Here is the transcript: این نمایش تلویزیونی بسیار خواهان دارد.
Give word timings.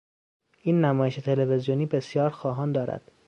این 0.61 0.81
نمایش 0.85 1.15
تلویزیونی 1.15 1.85
بسیار 1.85 2.29
خواهان 2.29 2.71
دارد. 2.71 3.11